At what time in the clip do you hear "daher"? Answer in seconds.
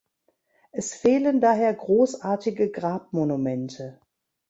1.41-1.75